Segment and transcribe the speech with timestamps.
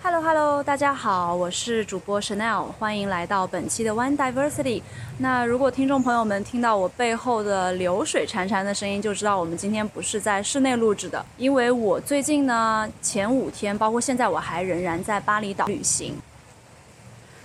[0.00, 4.80] Hello Hello，大家好，我是主播 Chanel，欢迎来到本期的 One Diversity。
[5.18, 16.14] 那如果听众朋友们听到我背后的流水潺潺的声音，就知道我们今天不是在室内录制的，因为我最近呢前五天，包括现在我还仍然在巴厘岛旅行。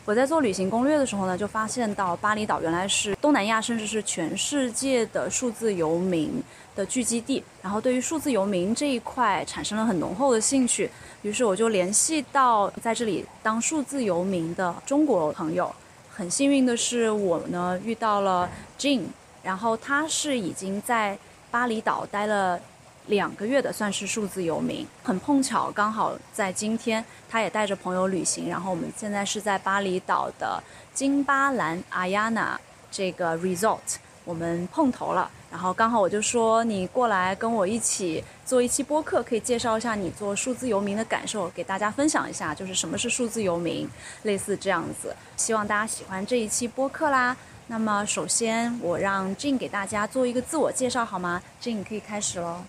[0.06, 6.44] 我在做旅行攻略的时候呢，就发现到巴厘岛原来是东南亚甚至是全世界的数字游民
[6.76, 10.92] 的聚集地，然后对于数字游民这一块产生了很浓厚的兴趣，
[11.22, 15.74] 于是我就联系到在这里当数字游民的中国朋友。
[16.10, 19.04] 很幸运的是，我呢遇到了 Jin，
[19.42, 21.18] 然后他是已经在
[21.50, 22.60] 巴厘岛待了。
[23.08, 30.62] 两个月的算是数字游民，很碰巧，刚好在今天，他也带着朋友旅行，然后我们现在是在巴厘岛的
[30.94, 33.80] 金巴兰阿亚纳这个 resort，
[34.24, 43.90] 我们碰头了，然后刚好我就说你过来跟我一起做一期播客，可以介绍一下你做数字游民的感受，给大家分享一下，就是什么是数字游民，
[44.24, 47.36] 类似这样子，希望大家喜欢这一期播客啦。
[47.68, 52.64] 那么首先我让 Jin 给大家做一个自我介绍好吗？Jin 可以开始喽。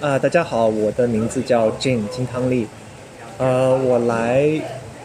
[0.00, 2.68] 啊，大家好，我的名字叫 Jin 金汤力，
[3.38, 4.48] 呃，我来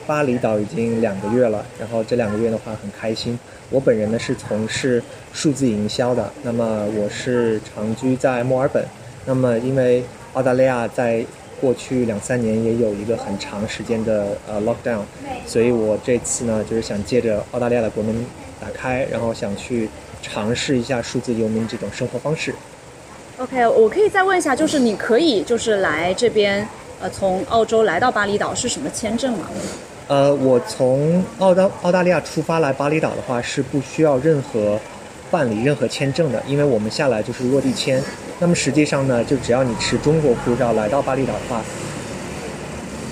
[0.06, 3.40] 巴厘岛已经两个月了，然后这两个月的话很开心。
[3.70, 5.02] 我本人呢是从事
[5.34, 8.86] 数字营销的，那么我是长居在墨尔本，
[9.26, 10.04] 那么因为
[10.34, 11.26] 澳大利亚在
[11.60, 15.02] 过去两三年也有一个很长时间的呃 lockdown，
[15.48, 18.14] 所以我这次呢就是想借着澳大利亚的国门
[18.60, 19.90] 打开，然后想去
[20.22, 22.54] 尝试一下数字游民这种生活方式。
[23.42, 26.68] OK，我可以再问一下，就是你可以就是来这边，
[27.02, 29.48] 呃，从澳洲来到巴厘岛是什么签证吗？
[30.08, 34.80] 呃，我从澳大澳大利亚出发来巴厘岛的话是不需要任何
[35.32, 38.00] 办理任何签证的，因为我们下来就是落地签。
[38.38, 41.64] 那么实际上呢，就只要你持中国护照来到巴厘岛的话，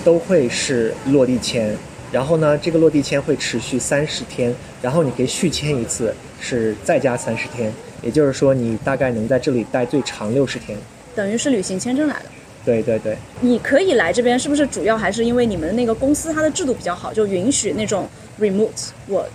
[0.04, 1.76] 都会是落地签。
[2.12, 7.72] 然后呢，这个落地签会持续三十天，然后你可以续签一次，是再加三十天。
[8.02, 10.78] 也就是说，你大概能在这里待最长六十天，
[11.14, 12.24] 等于是旅行签证来的。
[12.64, 18.06] 对对对，你可以来这边，是不是主要还是因为你们那个公司它的制度比较好，就允许那种
[18.38, 19.30] remote work？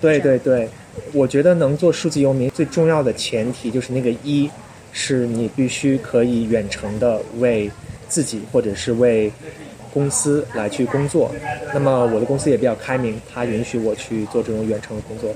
[0.00, 0.68] 对对对，
[1.12, 4.50] 我觉得能做数字游民最重要的前提就是那个一，
[4.92, 7.70] 是你必须可以远程的为
[8.08, 9.30] 自己或者是为
[9.92, 11.30] 公司来去工作。
[11.72, 15.34] 那么我的公司也比较开明，它允许我去做这种远程的工作。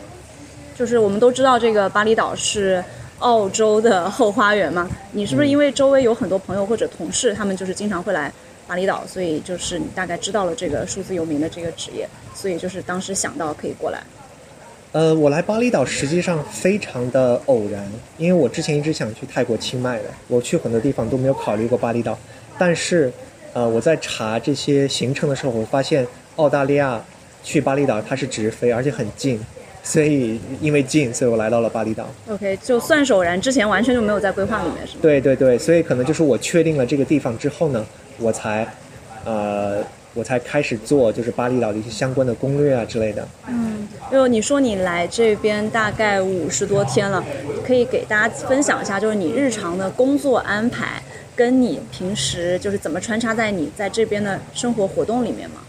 [0.78, 2.82] 就是我们都知道这个巴厘岛是
[3.18, 8.32] 澳洲的后花园嘛，你是不是因为周围有很多朋友或者同事，他们就是经常会来
[8.68, 14.00] 巴厘岛，所以就是你大概知道了这个数字游民的这个职业，所以就是当时想到可以过来。
[14.92, 17.84] 呃，我来巴厘岛实际上非常的偶然，
[18.16, 22.16] 因为我之前一直想去泰国清迈的，我去很多地方都没有考虑过巴厘岛，
[22.56, 23.12] 但是
[23.52, 26.06] 呃我在查这些行程的时候，我发现
[26.36, 27.02] 澳大利亚
[27.42, 29.40] 去巴厘岛它是直飞，而且很近。
[29.82, 32.06] 所以因为近，所以我来到了巴厘岛。
[32.28, 34.98] OK，就算是偶然，之前完全就没有在规划里面，是吗？
[35.00, 37.84] 对对对，所以可能就是我确定了这个地方之后呢，
[38.18, 38.66] 我才，
[39.24, 39.78] 呃，
[40.12, 43.26] 我才开始做就是巴厘岛的一些相关的攻略啊之类的。
[43.46, 47.24] 嗯，就你说你来这边大概五十多天了，
[47.66, 51.02] 可以给大家分享一下，就是你日常的工作安排，
[51.34, 55.62] 跟你平时就是怎么穿插在你在这边的生活活动里面吗？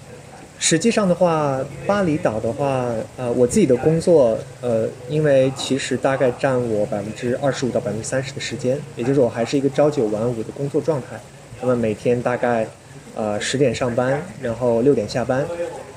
[0.62, 11.18] 实际上的话，巴厘岛的话，呃，我自己的工作，呃，因为其实大概占我百分之二十五到百分之三十的时间，也就是我还是一个朝九晚五的工作状态。
[11.62, 12.68] 那么每天大概，
[13.16, 15.46] 呃，十点上班，然后六点下班，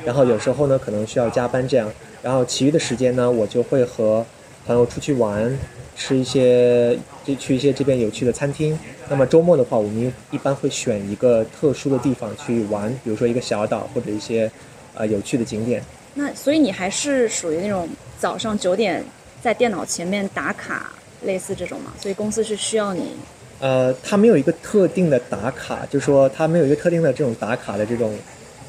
[0.04, 1.90] 然后有时候呢可能需要加班这样，
[2.22, 4.24] 然后其余的时间呢，我就会和
[4.64, 5.58] 朋友出去玩。
[5.94, 8.76] 吃一些，就去一些这边有趣的餐厅。
[9.08, 14.50] 那么周末的话，我们一般会选一个特殊的地方去玩，比如说一个小岛或者一些，
[14.94, 15.82] 呃，有趣的景点。
[16.14, 19.04] 那所以你还是属于那种早上九点
[19.42, 20.92] 在电脑前面打卡，
[21.22, 21.92] 类似这种嘛？
[22.00, 23.12] 所以公司是需要你。
[23.60, 28.14] 呃，它没有一个特定的打卡，就是说它没有一个特定的这种打卡的这种，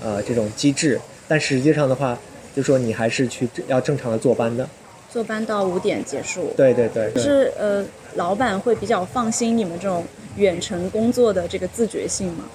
[0.04, 1.00] 呃，这种机制。
[1.28, 2.18] 但实际上的话，
[2.56, 4.68] 就说你还是去要正常的坐班的。
[5.14, 6.52] 坐班到五点结束。
[6.58, 7.12] 对对对。
[7.14, 10.04] 就是呃，老板会比较放心你们这种
[10.38, 12.46] 远程工作的这个自觉性吗？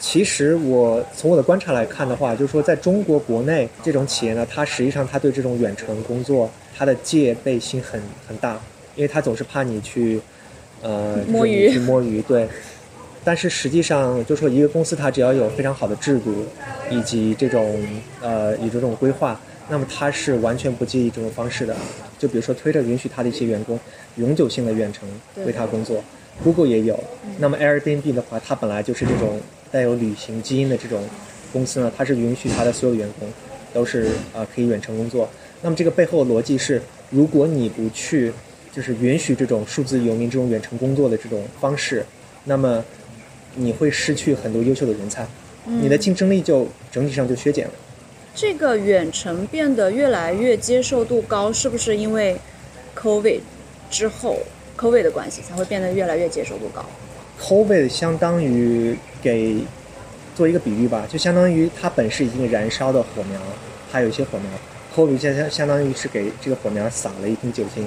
[0.00, 8.58] 其实我从我的观察来看的话，就是说在中国国内这种企业呢，它实际上它对这种远程工作它的戒备心很很大，
[8.96, 10.18] 因为它总是怕你去
[10.80, 12.22] 呃摸鱼去摸鱼。
[12.22, 12.48] 对。
[13.22, 16.44] 但是实际上，就说一个公司它只要有非常好的制度，
[16.90, 17.78] 以及这种
[18.20, 19.38] 呃以这种规划。
[19.72, 21.74] 那么他是完全不介意这种方式的，
[22.18, 23.80] 就比如说，Twitter 允许他的一些员工
[24.16, 25.08] 永久性的远程
[25.46, 26.04] 为他工作
[26.44, 27.02] ，Google 也有。
[27.38, 29.40] 那么 Airbnb 的话，它本来就是这种
[29.70, 31.02] 带有旅行基因的这种
[31.54, 33.26] 公司呢，它是允许它的所有员工
[33.72, 35.26] 都是啊、可以远程工作。
[35.62, 38.30] 那么这个背后的逻辑是，如果你不去
[38.70, 42.04] 就是允许这种数字游民这种远程工作的这种方式，
[42.44, 42.84] 那么
[43.54, 45.26] 你会失去很多优秀的人才，
[45.64, 47.72] 你的竞争力就整体上就削减了。
[48.34, 52.36] 这个远程变得越来越接受度高，是不是因为
[52.96, 53.40] COVID
[53.90, 54.38] 之后
[54.78, 56.84] COVID 的关系才会变得越来越接受度高
[57.40, 59.58] ？COVID 相当于给
[60.34, 63.38] 做一个比喻吧，就相当于它本是已经燃烧的火苗，
[63.90, 64.50] 还有一些火苗
[64.96, 67.86] ，COVID 相相相当于是给这个火苗撒了一瓶酒精，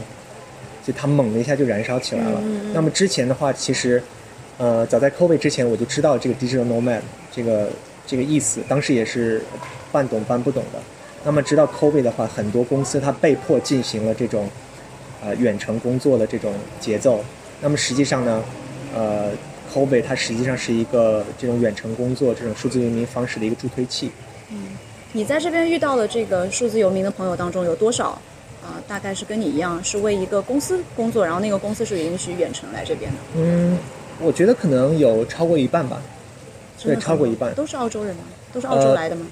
[0.86, 2.40] 就它猛的一下就燃烧起来了。
[2.72, 4.02] 那么之前的话，其实
[4.60, 7.02] 呃早在 COVID 之前我就知道这个 digital nomad
[7.32, 7.70] 这个
[8.06, 9.42] 这个意思，当时也是
[9.96, 10.80] 半懂半不懂的。
[11.24, 14.50] 那么直到 COVID 的话，很多公司它被迫进行了这种
[15.24, 17.24] 呃远程工作的这种节奏。
[17.62, 18.44] 那么实际上呢，
[18.94, 19.32] 呃
[19.74, 24.12] ，COVID 它实际上是一个这种远程工作、这种数字游民方式的一个助推器。
[24.52, 24.78] 嗯
[25.14, 28.10] 你在这边遇到的这个数字游民的朋友当中，有多少
[28.62, 33.18] 啊、大概是跟你一样是为一个公司工作，然后那个公司是允许远程来这边的？
[33.38, 33.78] 嗯，
[34.20, 36.02] 我觉得可能有超过一半吧。
[36.84, 37.54] 对，超过一半。
[37.56, 38.24] 都是澳洲人吗？
[38.52, 39.26] 都是澳洲呃来的吗？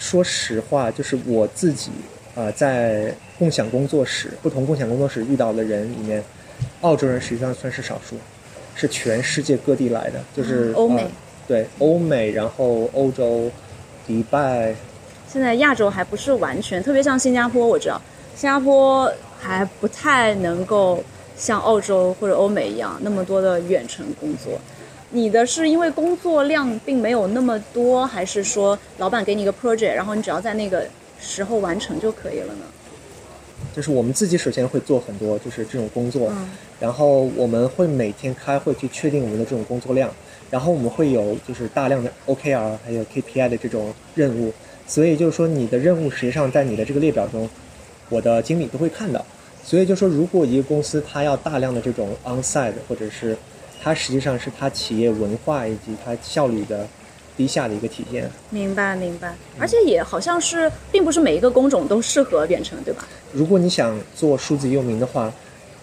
[0.00, 1.90] 说实话，就是我自己
[2.34, 6.24] 啊、呃在共享工作室、不同共享工作室遇到的人里面，
[6.80, 8.16] 澳洲人实际上算是少数，
[8.74, 11.10] 是全世界各地来的，就是、嗯欧美呃
[11.46, 13.50] 对欧美，然后欧洲、
[14.06, 14.74] 迪拜，
[15.30, 18.00] 现在亚洲还不是完全，特别像新加坡，我知道
[18.34, 21.02] 新加坡还不太能够
[21.36, 24.60] 像澳洲或者欧美一样那么多的远程工作。
[25.10, 30.86] 你的是因为工作量并没有那么多，还是说老板给你一个 project，然后你只要在那个
[31.20, 32.64] 时候完成就可以了呢？
[33.74, 36.48] 就是我们自己首先会做很多就是这种工作，嗯。
[36.80, 40.10] 然后我们会每天开会去确定我们的这种工作量，
[40.50, 44.52] 然后我们会有就是大量的 OKR 还有 KPI 的这种任务，
[44.86, 47.48] 所以就是说你的任务实际上在你的这个列表中，
[48.08, 49.24] 我的经理都会看到，
[49.62, 53.36] 所以就说如果一个公司它要大量的这种 onsite 或者是
[53.82, 56.86] 它实际上是它企业文化以及它效率的
[57.36, 58.30] 低下的一个体现。
[58.50, 63.08] 明白明白，而且也好像是，并不是每一个工种都适合远程，对吧？
[63.32, 65.32] 如果你想做数字游民的话，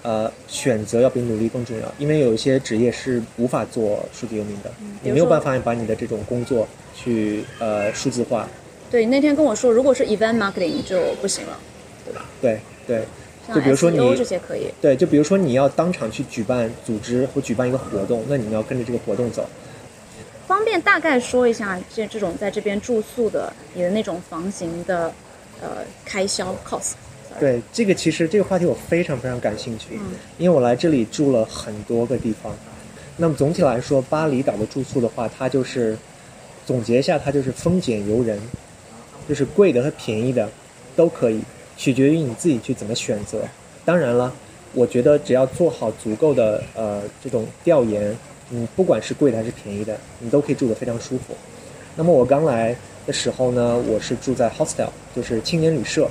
[0.04, 4.72] 呃，选择要比努力更重要，因为有一些职业是无法做数字游民的，
[5.02, 8.48] 你没有办法把你的这种工作去呃数字化。
[8.90, 11.58] 对，你那天跟我说，如果是 event marketing 就不行了，
[12.06, 13.04] 对吧对像
[13.54, 14.68] 就比如说你 SEO 这些可以。
[14.82, 19.48] 对，就比如说你要当场去举办、组织或举办一个活动，那你们要跟着这个活动走。
[20.46, 25.12] 方便大概说一下这这种在这边住宿的你的那种房型的
[25.62, 26.94] 呃开销 cost？
[27.40, 30.00] 对，这个其实这个话题我非常非常感兴趣，
[30.38, 32.56] 因为我来这里住了很多个地方。
[33.18, 35.98] 那么总体来说，巴厘岛的住宿的话，它就是
[36.66, 38.40] 总结一下，它就是丰俭由人，
[39.28, 40.50] 就是贵的和便宜的
[40.96, 41.42] 都可以，
[41.78, 43.40] 取决于你自己去怎么选择。
[43.86, 44.34] 当然了，
[44.74, 48.14] 我觉得只要做好足够的呃这种调研，
[48.50, 51.34] 你不管是贵的还是便宜的，你都可以住得非常舒服。
[51.96, 52.76] 那么我刚来
[53.06, 56.10] 的时候呢，我是住在 hostel，就是青年旅社。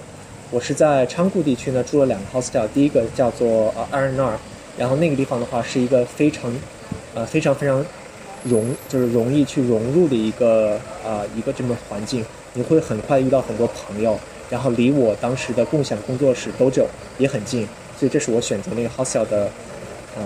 [0.52, 4.38] 我是在昌固地区呢住了两个 hostel，第一个叫做呃 R N R，
[4.78, 6.54] 然后那个地方的话是一个非常
[7.14, 7.84] 呃非常非常
[8.44, 12.24] 容就是容易去融入的一个、呃一个这么环境，
[12.54, 14.16] 你会很快遇到很多朋友，
[14.48, 16.86] 然后离我当时的共享工作室 Dojo
[17.18, 17.66] 也很近，
[17.98, 19.50] 所以这是我选择那个 hostel 的
[20.16, 20.22] 呃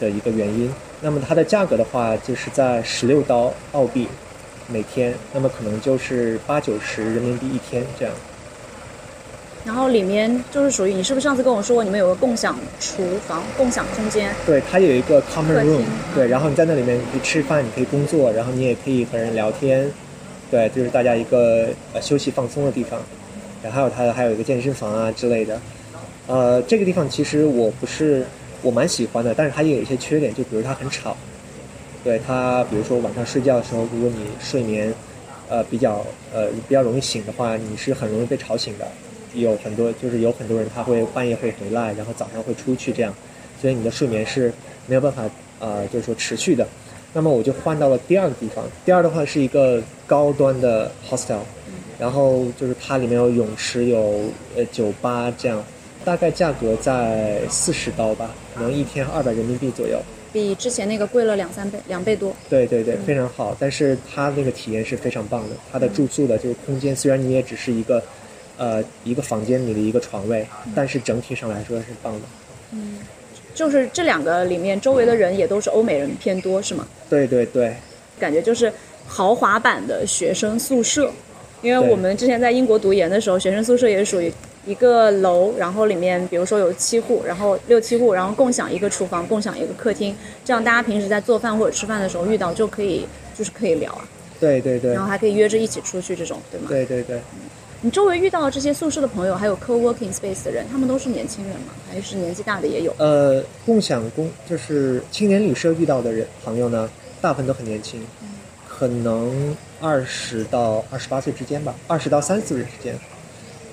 [0.00, 0.72] 的一个原因。
[1.00, 4.08] 那么它的价格的话，就是在十六刀澳币
[4.66, 8.14] 每天，那么可能就是八九十人民币一天这样。
[9.64, 14.32] 然后里面就是属于你是不是上次跟我说过你们有个共享厨房、共享空间？
[14.46, 15.82] 对，它有一个 common room，
[16.14, 19.90] 对，然后你在那里面你可以吃饭，你可以工作，然后你也可以和人聊天，
[20.50, 22.98] 对，就是大家一个呃休息放松的地方。
[23.62, 25.60] 然后还有它还有一个健身房啊之类的。
[26.26, 28.24] 呃，这个地方其实我不是
[28.62, 31.16] 我蛮喜欢的，但是它也有一些缺点，就比如它很吵。
[32.04, 34.92] 对它，比如说晚上睡觉的时候，如果你睡眠
[35.48, 38.86] 呃比较呃比较容易醒的话，你是很容易被吵醒的。
[39.34, 43.12] 有很多就是有很多人他会半夜会回来，然后早上会出去这样，
[43.60, 44.52] 所以你的睡眠是
[44.86, 45.22] 没有办法
[45.58, 46.66] 呃就是说持续的。
[47.12, 51.38] 那么我就换到了第二个地方，第二的话是一个高端的 hostel，
[51.98, 54.20] 然后就是它里面有泳池，有
[54.56, 55.64] 呃酒吧这样，
[56.04, 60.00] 大概价格在四十刀吧，可能一天二百人民币左右。
[60.32, 62.36] 比之前那个贵了两三倍，两倍多。
[62.50, 63.56] 对对对，非常好。
[63.58, 68.02] 但是它那个体验是非常棒的，它的住宿的这个空间虽然你也只是一个，
[68.58, 72.20] 呃，一个房间里的一个床位，但是整体上来说是棒的。
[72.72, 72.98] 嗯
[73.54, 76.86] 就是这两个里面周围的人也都是欧美人偏多，是吗？
[77.10, 77.74] 对对对，
[78.20, 78.72] 感觉就是
[79.04, 81.10] 豪华版的学生宿舍，
[81.62, 84.32] 因为我们之前在英国读研的时候，学生宿舍也属于
[84.66, 94.06] 一个楼，然后里面比如说有七户，然后六七户，然后共享一个厨房，共享一个客厅，这样大家平时在做饭或者吃饭的时候遇到就可以就是可以聊啊，
[94.38, 96.66] 对对对然后还可以约着一起出去这种，对吗？
[96.68, 97.20] 对对对。
[97.80, 101.72] 你周围遇到的这些宿舍的朋友，还有 co-working space 的人，他们都是年轻人吗？
[101.88, 102.92] 还是年纪大的也有？
[102.98, 108.00] 呃，共享公就是青年旅社遇到的人朋友呢，大部分都很年轻，
[108.78, 112.94] 可能二十到二十八岁之间吧，二十到三十岁之间。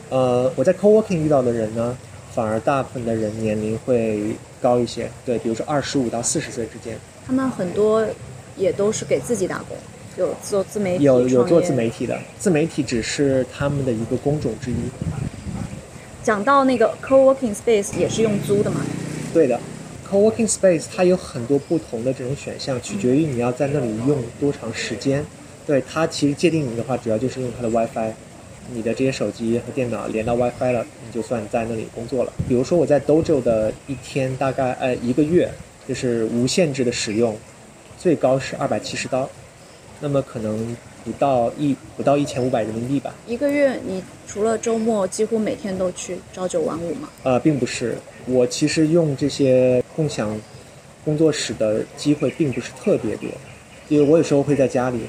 [0.09, 1.95] 呃，我在 co-working 遇到的人呢，
[2.33, 6.97] 反而大部分的人年龄会高一些，对，比如说二十五到四十岁之间，
[7.27, 8.03] 他们很多
[8.57, 9.77] 也都是给自己打工，
[10.17, 14.75] 有做自媒体，有有做自媒体的，自媒体只是他们的一个工种之一。
[16.23, 18.81] 讲到那个 co-working space 也是用租的嘛？
[20.09, 25.25] ，co-working space 它有很多不同的这种选项，取决于你要在那里用多长时间。
[25.67, 28.13] 对它其实界定你的话，主要就是用它的 WiFi，
[28.73, 32.31] 你的这些手机和电脑连到 WiFi 了，你就算在那里工作了。
[32.47, 35.51] 比如说我在 Dojo 的一天大概呃一个月，
[35.87, 37.35] 就是无限制的使用，
[37.97, 39.27] 最高是二百七十刀，
[39.99, 43.13] 那么可能不到一不到一千五百人民币吧。
[43.27, 47.07] 一个月你除了周末，几乎每天都去朝九晚五吗？
[47.23, 47.95] 呃，并不是，
[48.25, 50.37] 我其实用这些共享
[51.05, 53.29] 工作室的机会并不是特别多，
[53.87, 55.01] 因为我有时候会在家里，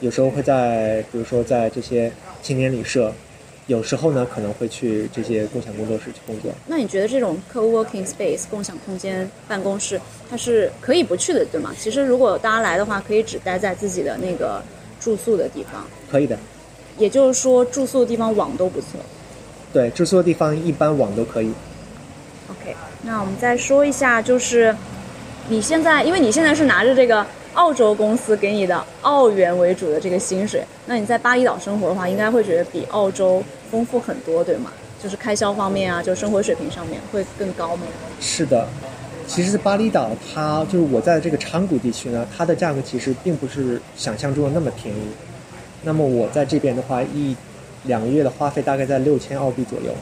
[0.00, 2.12] 有时候会在，比如说在这些
[2.42, 3.10] 青年旅社，
[3.66, 6.52] 有时候呢可能会去这些共享工作室去工作。
[6.66, 9.98] 那你觉得这种 co-working space 共享空间办公室，
[10.30, 11.74] 它是可以不去的，对吗？
[11.78, 14.62] 其实如果大家来的话，可以只待在自己的那个
[15.08, 16.36] 住宿的地方，可以的，
[16.98, 19.00] 也就是说住宿的地方网都不错。
[19.72, 21.50] 对，住宿的地方一般网都可以。
[22.50, 24.76] OK，那我们再说一下，就是
[25.48, 27.24] 你现在，因为你现在是拿着这个
[27.54, 34.70] 澳洲公司给你的澳元为主的这个薪水，那你在巴厘岛生活的话，应该会觉得比澳洲丰富很多，对吗？
[35.02, 37.86] 就是开销方面啊，就生活水平上面会更高吗？
[38.20, 38.68] 是的，
[39.28, 44.98] 其实巴厘岛它就是我在这个昌谷地区呢，它的价格其实并不是想象中的那么便宜。
[45.84, 47.36] 那么我在这边的话，一
[47.84, 49.92] 两个月的花费大概在六千澳币左右，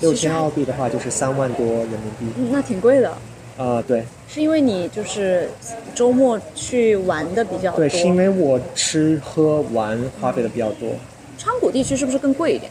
[0.00, 2.26] 六千澳币的话就是三万多人民币。
[2.36, 3.10] 嗯那挺贵的，
[3.56, 5.48] 啊、对是因为你就是
[5.94, 7.78] 周末去玩的比较多。
[7.78, 10.90] 对，是因为我吃喝玩花费的比较多。
[11.38, 12.70] 昌谷地区是不是更贵一点？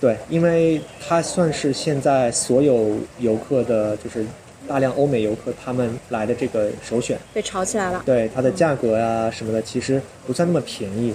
[0.00, 4.24] 对，因为它算是现在所有游客的，就是
[4.68, 7.18] 大量欧美游客他们来的这个首选。
[7.32, 8.02] 被炒起来了。
[8.04, 11.14] 对它的价格呀、什么的，其实不算那么便宜。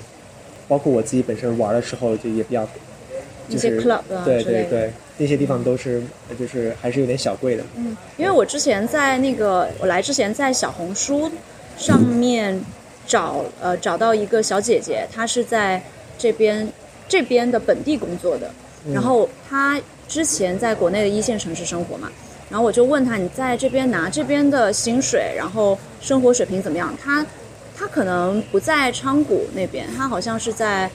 [0.68, 2.63] 包括我自己本身玩的时候，就也比较，
[3.48, 6.03] 一些就是 club 啊对对对，那些地方都是
[6.38, 7.63] 就是还是有点小贵的。
[7.75, 11.27] 嗯，因为我之前在那个我来之前在小红书
[11.75, 12.62] 上面
[13.08, 15.82] 找呃找到一个小姐姐，她是在
[16.20, 16.72] 这边
[17.08, 18.51] 这边的本地工作的，
[18.94, 22.12] 然后她之前在国内的一线城市生活嘛，
[22.50, 26.94] 然后我就问他你在这边拿这边的薪水，然后生活水平怎么样？
[27.01, 27.25] 他，
[27.77, 30.89] 他可能不在昌谷那边，他好像是在。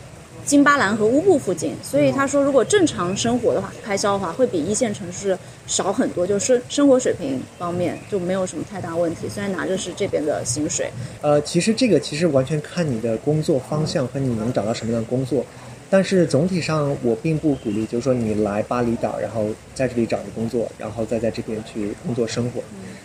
[0.45, 9.27] 金巴兰和乌布附近，所以他说，如果正常生活的话，开销的话会比一线城市少很多，就是生活水平方面就没有什么太大问题。
[9.27, 10.91] 虽然拿着是这边的薪水，
[11.23, 15.43] 呃，其实这个其实完全看你的工作方向和你能找到什么样的工作，
[15.91, 22.61] 但是总体上我并不鼓励，就是说你来巴厘岛，然后在这里找个工作，然后再在这边去工作生活。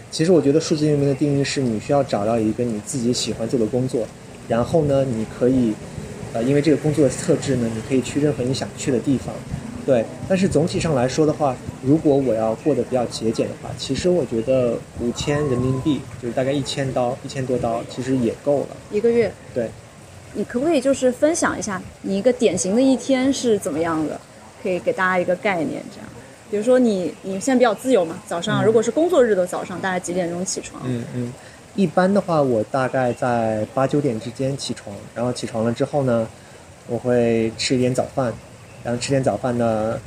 [0.09, 4.07] 其实我觉得数字游民的定义是你需要找到一个你自己喜欢做的工作，
[4.47, 5.73] 然后呢，你可以，
[6.33, 9.35] 呃，因为这个工作的特质呢，你可以去任何你想去的地方。
[9.85, 18.67] 对，但是总体上来说的话，如果我要过得比较节俭的话，其实我觉得五千人民币就是大概一千刀，一千多刀，其实也够了。
[18.91, 19.69] 一个月，对，
[20.33, 24.19] 你可不可以就是分享一下你一个典型的一天是怎么样的？
[24.61, 26.09] 可以给大家一个概念，这样。
[26.51, 30.81] 比如说你你现在比较自由嘛，早上、如果是工作日的早上，大概几点钟起床？
[30.85, 31.33] 嗯嗯，
[31.75, 36.27] 一般的话，我大概在八九点之间起床，然后起床了之后呢，
[36.87, 38.33] 我会吃一点早饭，
[38.83, 39.99] 然后吃点早饭呢，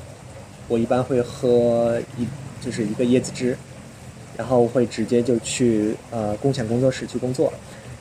[0.68, 2.26] 我一般会喝一
[2.60, 3.56] 就是一个椰子汁，
[4.36, 7.52] 然后会直接就去呃共享工作室去工作，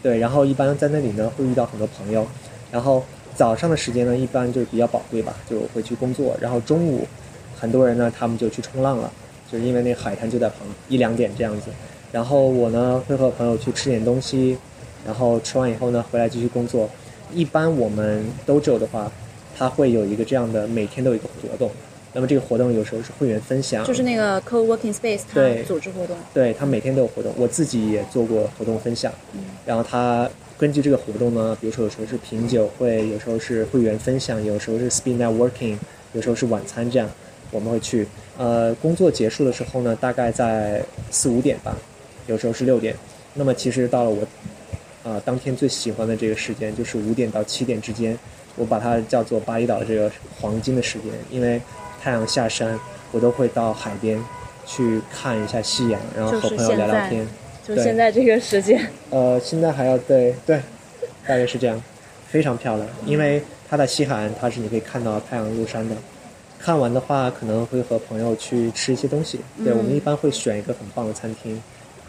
[0.03, 2.25] 对，然后一般在那里呢会遇到很多朋友，
[2.71, 3.03] 然后
[3.35, 7.07] 早上的时间呢一般就是比较宝贵吧，就会去工作，然后中午
[7.59, 9.11] 很多人呢他们就去冲浪了，
[9.51, 11.67] 就是因为那个海滩就在旁一两点这样子，
[12.11, 14.57] 然后我呢会和朋友去吃点东西，
[15.05, 16.89] 然后吃完以后呢回来继续工作。
[17.33, 19.09] 一般我们 dojo 的话，
[19.57, 21.71] 它会有一个这样的每天都有一个活动，
[22.13, 26.15] 那么这个活动有时候是会员分享，就是那个 co-working space 它组织活动。
[26.33, 35.77] 对他每天都有活动，我自己也做过活动分享，嗯然后他根据这个活动呢，比如说有时候是品酒会，有时候是会员分享，有时候是 speed networking，
[36.13, 37.09] 有时候是晚餐这样，
[37.51, 38.07] 我们会去。
[38.37, 41.75] 呃，工作结束的时候呢，大概在四五点吧，
[42.25, 42.95] 有时候是六点。
[43.35, 44.25] 那么其实到了我
[45.03, 48.17] 啊、当天最喜欢的这个时间，就是五点到七点之间，
[48.55, 51.61] 我把它叫做巴厘岛的这个黄金的时间，因为
[52.01, 52.79] 太阳下山，
[53.11, 54.19] 我都会到海边
[54.65, 57.27] 去看一下夕阳，然后和朋友聊聊天。
[57.63, 60.59] 就对现在这个时间，呃，现在还要对对，
[61.27, 61.81] 大约是这样，
[62.27, 62.87] 非常漂亮。
[63.05, 65.95] 因为它的西海岸，它是你可以看到太阳入山的。
[66.59, 69.39] 看完的话，可能会和朋友去吃一些东西。
[69.63, 71.61] 对、嗯我们一般会选一个很棒的餐厅。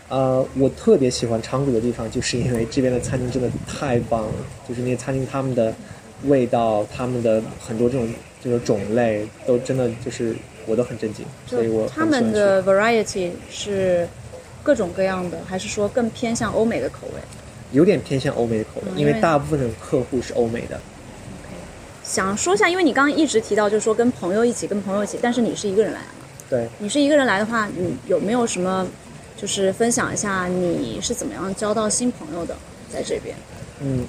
[0.08, 4.32] 呃，我特别喜欢昌谷的地方，就是因为这边的餐厅真的太棒了。
[4.68, 5.74] 就是那些餐厅他们的
[6.26, 8.08] 味道，他们的很多这种
[8.42, 10.34] 这种种类，都真的就是
[10.66, 14.08] 我都很震惊，所以我他们的 variety 是
[14.62, 17.20] 各种各样的，还是说更偏向欧美的口味？
[17.72, 20.78] 有点偏向欧美的口味，因嗯因为为大部分的客户是欧美的。
[22.04, 26.26] 想说一下，因为你刚刚一直提到，就是说跟朋友一起，跟朋友一起，但是你是一个人来的嘛？
[26.50, 26.68] 对。
[26.78, 28.86] 你是一个人来的话，你有没有什么，
[29.36, 32.54] 就是分享一下你是怎么样交到新朋友的，
[32.92, 33.34] 在这边？
[33.80, 34.04] 嗯，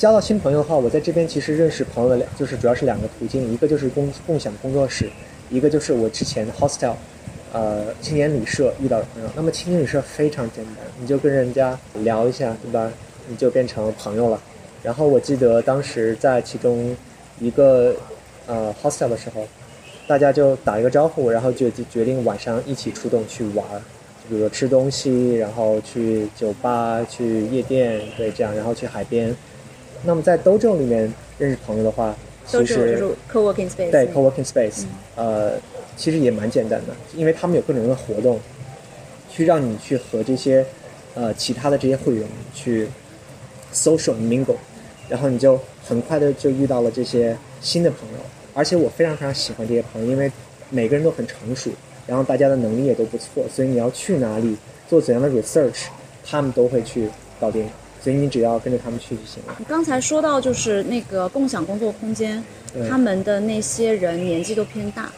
[0.00, 5.10] 交到新朋友的话，我在这边其实认识朋友的两，就是主要是两个途径，一个就是共共享工作室，
[5.50, 6.94] 一个就是我之前 hostel，
[7.52, 9.28] 呃，青年旅社遇到的朋友。
[9.36, 12.90] 那么青年旅社非常简单，你就跟人家聊一下，对吧？
[13.28, 14.40] 你就变成朋友了。
[14.82, 16.96] 然后我记得当时在其中
[17.38, 17.94] 一个
[18.46, 19.46] 呃 hostel 的时候，
[20.06, 23.66] 大家就打一个招呼，然后就决定晚上一起出动去玩，
[24.24, 29.36] 就比如说吃东西，然后去酒吧、去夜店，对，这样，然后去海边。
[30.04, 32.14] 那么在 Dojo 里面认识朋友的话，
[32.50, 33.90] 都其实是就是 co-working space。
[33.90, 35.52] 对 co-working space，、呃，
[35.96, 38.40] 其实也蛮简单的，因为他们有各种各样的活动，
[39.30, 40.64] 去让你去和这些
[41.14, 42.88] 呃其他的这些会员去
[43.72, 44.56] social mingle，
[45.08, 48.18] 然后你就很快的就遇到了这些新的朋友，
[48.54, 50.30] 而且我非常非常喜欢这些朋友，因为
[50.70, 51.70] 每个人都很成熟，
[52.06, 54.56] 然后大家的能力也都不错，所以你要去哪里
[54.88, 55.84] 做怎样的 research，
[56.24, 57.08] 他们都会去
[57.38, 57.68] 搞定，
[58.02, 59.54] 所以你只要跟着他们去就行了。
[59.58, 62.42] 你刚才说到就是那个共享工作空间，
[62.88, 65.10] 他们的那些人年纪都偏大，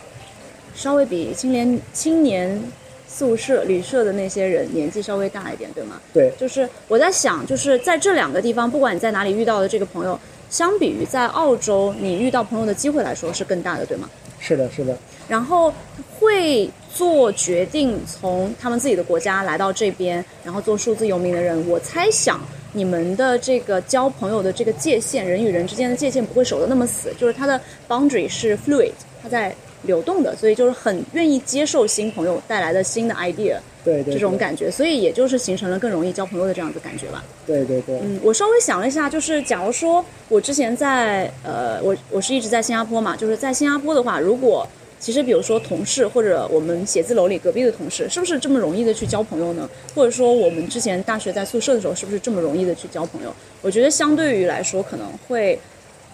[0.74, 2.60] 稍微比青年青年
[3.06, 6.00] 宿舍旅社的那些人年纪稍微大一点，对吗？
[6.12, 10.18] 对，就是我在想，就是在这两个地方，不管你在哪里遇到的这个朋友，
[10.50, 14.08] 相比于在澳洲你遇到朋友的机会来说是更大的，对吗？
[14.40, 14.96] 是的，是的。
[15.28, 15.72] 然后
[16.18, 22.40] 会做决定从他们自己的国家来到这边，然后做数字游民的人，我猜想
[22.72, 37.24] 你们的这个交朋友的这个界限，人与人之间的界限不会守得那么死，就是它的 boundary 是 fluid，它在流动的，所以就是很愿意接受新朋友带来的新的 idea 对对，对这种感觉，所以也就是形成了更容易交朋友的这样子感觉吧。
[37.44, 44.66] 对对对，嗯，我稍微想了一下，就是假如说我之前在呃，我我是一直在新加坡嘛，就是在新加坡的话，如果
[45.02, 49.68] 其实比如说同事或者我们写字楼里隔壁的同事，是不是这么容易的去交朋友呢？
[49.96, 53.34] 或者说我们之前大学在宿舍的时候，是不是这么容易的去交朋友？
[53.62, 55.58] 我觉得相对于来说，可能会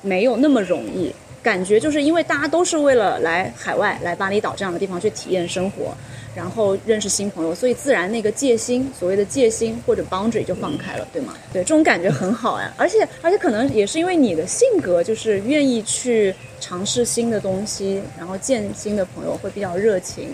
[0.01, 1.14] 没有那么容易。
[1.40, 5.94] 感觉就是因为大家都是为了来海外、来巴厘岛这样的地方去体验生活，
[6.38, 11.35] 然后认识新朋友，所以自然那个戒心，所谓的戒心或者 boundary 就放开了，对吗？
[11.53, 12.72] 对，这种感觉很好呀。
[12.79, 20.33] 而且而且可能也是因为你的性格，就是愿意去尝试新的东西，然后见新的朋友会比较热情，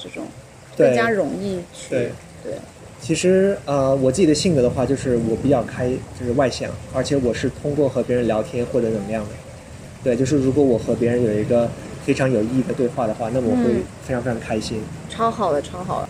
[0.00, 0.24] 这种
[0.76, 2.12] 更加容易去对
[2.44, 2.52] 对
[3.00, 9.30] 其实呃，我自己的性格的话，就是我比较开，就是外向，而且我是通过和别人聊天获得能量的。
[10.04, 11.68] 对，就是如果我和别人有一个
[12.10, 14.82] 非常有意义的对话的话，那么我会嗯非常非常开心。
[15.08, 16.08] 超好的，超好的。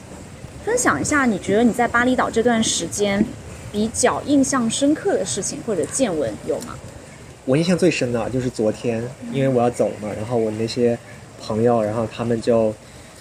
[0.65, 3.23] 分享一下，你觉得你在巴厘岛这段时间
[3.71, 6.75] 比较印象深刻的事情或者见闻有吗？
[7.45, 10.99] 我印象最深的啊就是昨天，因为我要走了嘛，然后我那些
[11.39, 12.75] 朋友，然后他们就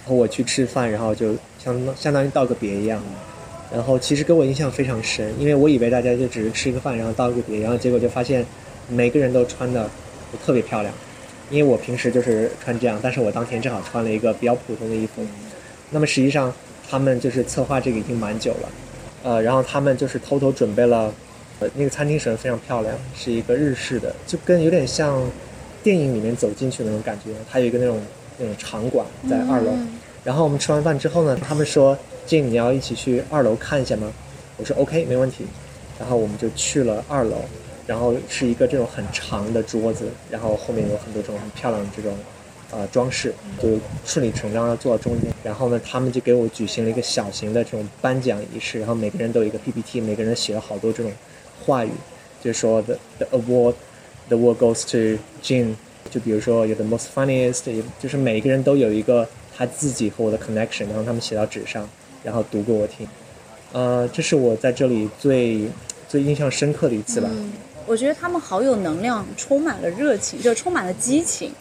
[0.05, 3.03] 和我去吃饭，然后就相相当于道个别一样。
[3.73, 8.45] 然后其实给我印象非常深，因为我以为大家就只是吃个饭，然后道个别，然后结果就发现
[8.87, 9.89] 每个人都穿的
[10.45, 10.93] 特别漂亮。
[11.49, 15.25] 因为我平时就是穿这样，但是我当天正好穿了一个比较普通的衣服。
[15.91, 16.53] 那么实际上
[16.89, 18.69] 他们就是策划这个已经蛮久了，
[19.23, 21.13] 呃，然后他们就是偷偷准备了，
[21.59, 25.21] 呃，那个餐厅实际上非常漂亮，是一个日式的，就跟有点像
[25.81, 27.31] 电影里面走进去的那种感觉。
[27.49, 27.99] 它有一个那种
[28.38, 29.71] 那种场馆在二楼。
[29.71, 34.12] 嗯然后我们吃完饭之后呢，他们说：“静，你要一起去二楼看一下吗？”
[34.57, 35.45] 我说：“OK，没问题。”
[35.97, 37.38] 然后我们就去了二楼，
[37.89, 42.15] 然后是一个这种很长的桌子，然后后面有很多这种很漂亮的这种
[42.69, 45.34] 呃装饰，就顺理成章的坐到中间。
[45.43, 51.12] 然后呢，他们就给我举行了一个小型的这种颁奖仪式，然后每个人都有一个 PPT，每个人写了好多这种
[51.65, 51.89] 话语，
[52.43, 53.73] 就说 the the award
[54.28, 55.73] the award goes to Jin，
[56.12, 57.63] 就比如说有 the most funniest，
[57.99, 61.89] 就是每个人都有一个他自己和我的 connection，然后他们写到纸上，
[62.23, 63.08] 然后读给我听。
[63.71, 65.67] 呃，这是我在这里最
[66.08, 67.28] 最印象深刻的一次吧。
[67.89, 71.52] 我觉得他们好有能量，充满了热情，就充满了激情。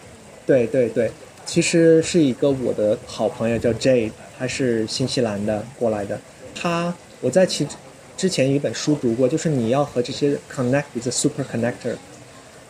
[0.45, 1.11] 对对对，
[1.47, 6.21] 其实是一个我的好朋友叫 Jade，他是新西兰的过来的。
[6.55, 7.67] 他我在其
[8.14, 11.97] 之前有一本书读过，就是你要和这些 connect with super connector，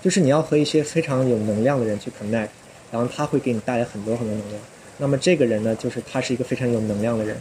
[0.00, 2.50] 就是你要和一些非常有能量的人去 connect，
[2.92, 4.60] 然后他会给你带来很多很多能量。
[4.98, 7.36] 那么这个人呢，就是他是一个非常有能量的人。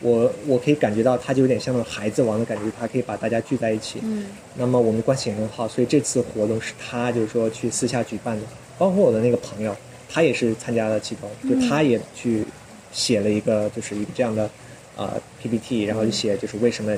[0.00, 4.00] 我我可以感觉到他就有点像那种孩子王的感觉，他可以把大家聚在一起。
[4.02, 8.42] 嗯，那么我们关系也很好，所以这次活动是他就是说去私下举办的，
[8.78, 9.76] 包括我的那个朋友，
[10.08, 12.44] 他也是参加了其中，就他也去
[12.92, 14.48] 写了一个就是一个这样的
[14.96, 16.92] 呃 PPT，然后就写就是为什么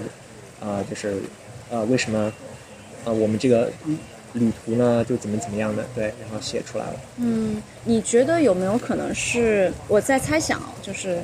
[0.60, 1.16] 啊、就是
[1.70, 2.32] 呃为什么
[3.04, 3.68] 啊我们这个
[4.34, 6.94] 旅途呢就怎么怎么样的对，然后写出来了。
[7.16, 10.72] 嗯，你觉得有没有可能是我在猜想啊？
[10.80, 11.18] 就是，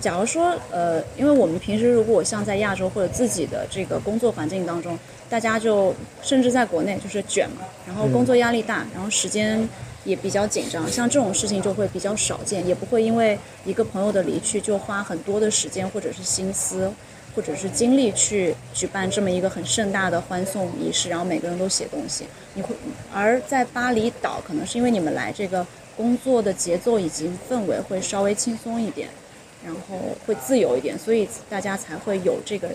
[0.00, 9.68] 假如说，呃，因为我们平时如果像在亚洲或者自己的这个工作环境当中，大家就甚至在国内就是卷嘛，然后工作压力大，然后时间
[10.04, 16.92] 也比较紧张，像这种事情就会比较少见，也不会因为一个朋友的离去就花很多的时间或者是心思。
[17.34, 22.26] 或者是精力去举办这么一个很盛大的欢送仪式，然后每个人都写东西。
[22.52, 22.74] 你会，
[23.10, 29.08] 而在巴厘岛，可能是因为你们来这个工作的节奏以及氛围会稍微轻松一点，
[29.64, 32.68] 然后会自由一点，所以大家才会有这个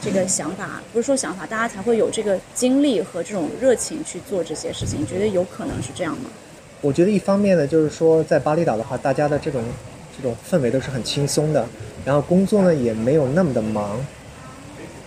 [0.00, 5.00] 这个想法，不是说想法，大家才会有这个精力和这种热情去做这些事情。
[5.00, 6.30] 你觉得有可能是这样吗？
[6.80, 9.60] 我觉得一方面呢，就是说在巴厘岛的话，大家的这种
[10.16, 11.66] 这种氛围都是很轻松的，
[12.04, 13.98] 然后工作呢也没有那么的忙，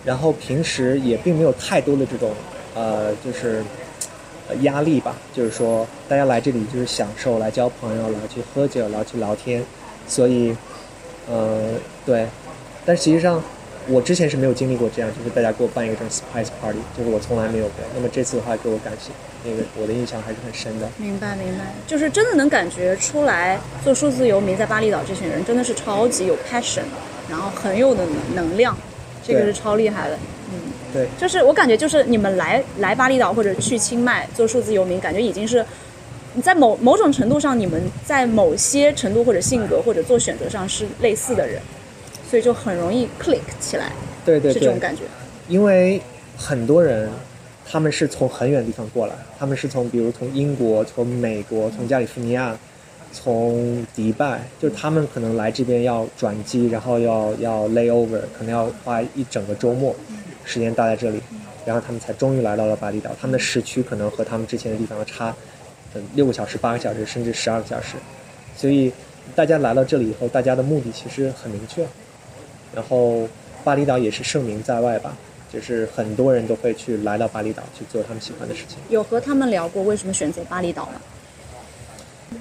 [0.04, 2.30] 然后平时也并没有太多的这种
[2.74, 3.64] 呃就是
[4.60, 9.64] 压力吧，就是说大家来这里就是享受，来交朋友，来去喝酒，来去聊天，
[10.06, 10.54] 所以
[11.30, 12.26] 呃对，
[12.84, 13.42] 但实际上
[13.88, 17.84] 我之前是没有经历过这样，就是大家给我办一个这种 surprise party，就是我从来没有过。
[17.94, 19.10] 那么这次的话给我感谢
[19.44, 20.88] 那个我的印象还是很深的。
[20.98, 26.82] 明白明白，就是真的能感觉出来，做数字游民在巴厘岛这群人真的是超级有 passion，
[27.28, 28.76] 然后很有能能量，
[29.26, 30.16] 这个是超厉害的。
[30.52, 30.60] 嗯，
[30.92, 35.91] 对，就是我感觉就是你们来来巴厘岛或者去清迈做数字游民，感觉已经是你
[36.40, 41.60] 在某某种程度上，你们在某些程度或者性格或者做选择上是类似的人，
[42.30, 43.92] 所以就很容易 click 起来，
[44.24, 45.02] 对对对是这种，感觉。
[45.48, 46.00] 因为
[46.36, 47.10] 很多人
[47.66, 52.56] 他们是从很远的地方过来，他们是从比如从英国、从美国、从加利福尼亚、
[53.12, 59.94] 从迪拜，就是他们可能来这边要转机，然后要要 lay over，可能要花一整个周末
[60.44, 61.20] 时间待在这里，
[61.66, 63.10] 然后他们才终于来到了巴厘岛。
[63.20, 65.34] 他们的时区可能和他们之前的地方的差，
[65.94, 67.96] 嗯，六个小时、八个小时，甚至十二个小时。
[68.56, 68.92] 所以
[69.34, 71.86] 大家来到这里以后，大家的目的其实很明确。
[72.74, 73.28] 然后
[73.64, 75.14] 巴厘岛也是盛名在外吧，
[75.52, 78.78] 就是很多人都会去来到巴厘岛去做他们喜欢的事情。
[78.88, 80.92] 有和他们聊过为什么选择巴厘岛吗？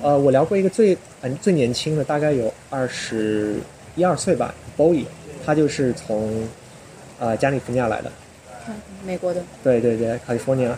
[0.01, 3.57] 呃，我聊过一个最嗯最年轻的，大概有二十
[3.95, 5.05] 一二岁吧，Bowie，
[5.45, 6.47] 他就是从
[7.19, 8.11] 呃加利福尼亚来的，
[8.69, 8.73] 嗯
[9.05, 9.43] 美国的。
[9.61, 10.71] 对对对，California。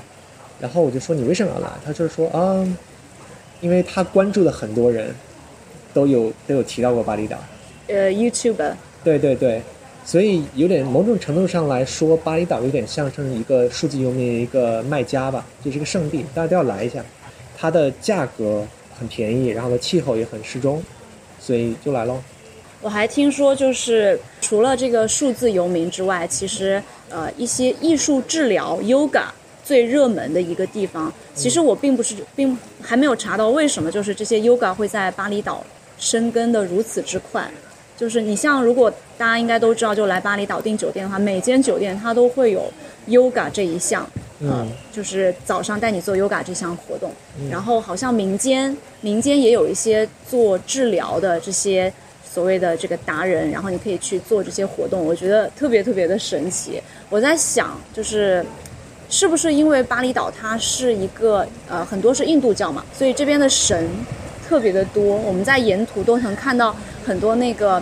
[0.60, 1.70] 然后我就说你为什么要来？
[1.86, 2.66] 他就是说啊、
[3.62, 5.14] 因为他关注的很多人
[5.94, 7.38] 都有都有提到过巴厘岛，
[7.88, 9.62] 呃，YouTuber，对对对，
[10.06, 17.04] 所以有点某种程度上来说，巴厘岛有点像是一个数字游民一个卖家吧，就是一个圣地，大家都要来一下。
[17.58, 18.66] 它的价格
[19.00, 20.84] 很便宜，然后呢气候也很适中，
[21.40, 22.20] 所以就来喽。
[22.82, 29.28] 我还听说，就是除了这个数字游民之外，其实呃一些艺术治疗 Yoga
[29.64, 35.64] 最热门的一个地方，其实我并不是并还没有查到为什么就是这些 Yoga 会在巴厘岛
[35.98, 37.50] 生根的如此之快。
[37.96, 42.72] 就是你像如果大家应该都知道，就来巴厘岛订酒店的话，每间酒店它都会有
[43.08, 44.02] Yoga 这一项，
[44.42, 47.12] 呃嗯，就是早上带你做 yoga 这项活动，
[47.50, 51.92] 然后好像民间民间也有一些做治疗的这些
[52.30, 56.82] 所谓的这个达人，然后你可以去做这些活动，我觉得特别特别的神奇。
[57.10, 58.44] 我在想，就是
[59.14, 63.88] 是不是因为巴厘岛它是一个呃很多是印度教嘛，所以这边的神
[64.44, 67.80] 特别的多，我们在沿途都能看到很多那个。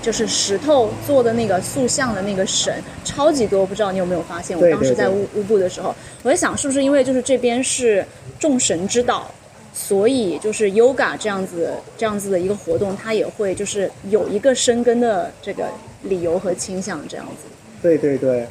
[0.00, 2.72] 就是石头做的那个塑像的那个神
[3.04, 4.56] 超级多，不知道你有没有发现？
[4.56, 8.06] 我当时在乌乌布的时候，我在想是不是因为就是这边是
[8.38, 9.28] 众神之岛，
[9.74, 15.64] 所以就是 yoga 这样子这样子的一个活动，它也会就是有一个生根的这个
[16.02, 17.48] 理由和倾向这样子。
[17.82, 18.46] 对对对，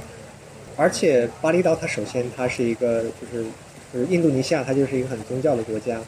[0.78, 3.44] 而且巴厘岛它首先它是一个就是
[3.92, 6.00] 就是印度尼西亚它就是一个很宗教的国家，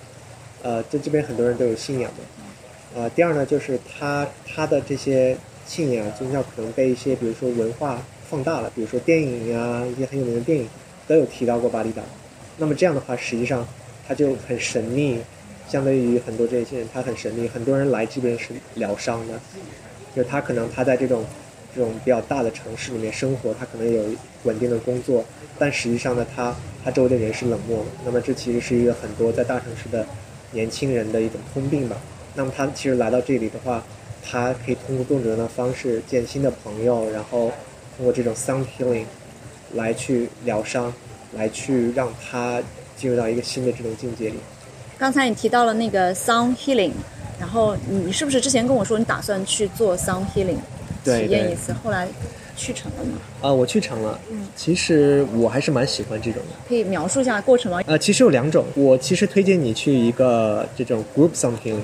[0.62, 10.69] 呃，在这边很多人都有信仰的，呃，第二呢就是它它的这些信仰宗教可能被一些比如说文化放大了，比如说电影呀一些很有名的电影
[11.08, 12.03] 都有提到过巴厘岛，
[12.58, 13.67] 那么这样的话实际上
[14.08, 15.19] 它就很神秘，
[15.67, 19.34] 相对于很多这些人它很神秘，很多人来这边是疗伤的，
[20.15, 21.25] 就是他可能他在这种。
[21.75, 24.03] 这种比较大的城市里面生活，他可能有
[24.43, 25.23] 稳定的工作，
[25.58, 27.86] 但实际上呢，他他周围的人是冷漠的。
[28.05, 30.05] 那么这其实是一个很多在大城市的
[30.51, 31.97] 年轻人的一种通病吧。
[32.36, 33.84] 那么他其实来到这里的话，
[34.23, 37.51] 他可以通过各种的方式见新的朋友，然后
[37.95, 39.05] 通过这种 sound healing
[39.73, 40.93] 来去疗伤，
[41.34, 42.62] 来去让他
[42.95, 44.36] 进入到一个新的这种境界里。
[44.97, 46.91] 刚才你提到了那个 sound healing，
[47.39, 50.58] 然后你是不是之前跟我说你打算去做 sound healing？
[51.03, 52.07] 体验一次，后来
[52.55, 53.17] 去成了吗？
[53.41, 54.19] 啊，我去成了。
[54.29, 56.55] 嗯，其实我还是蛮喜欢这种的。
[56.67, 57.81] 可以描述一下过程吗？
[57.85, 58.65] 呃，其实有两种。
[58.75, 61.77] 我其实推荐你去一个这种 group something，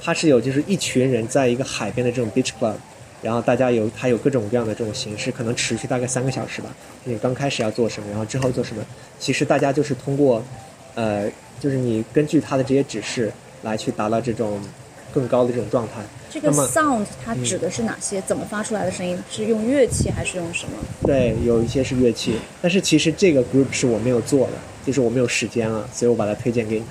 [0.00, 2.74] 它是有就是一群人在一个海边的这种 beach club，
[3.20, 6.74] 然后大家有它有各种各样的这种形式，可能持续大概三个小时吧。
[7.04, 8.82] 你刚开始要做什么，然后之后做什么，
[9.18, 10.42] 其实大家就是通过，
[10.94, 11.28] 呃，
[11.58, 13.32] 就是你根据他的这些指示
[13.62, 14.60] 来去达到这种
[15.16, 16.04] 更高的这种状态。
[16.30, 18.20] 这个 sound 它指的是哪些？
[18.26, 19.18] 怎么发出来的声音？
[19.30, 20.72] 是用乐器还是用什么？
[21.06, 24.52] 对，有一些是乐器，但是其实这个 group 是我没有做的，
[24.84, 26.84] 就是我没有时间了，所以我把它推荐给你。